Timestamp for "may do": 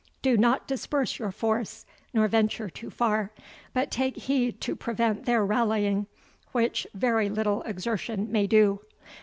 8.31-8.79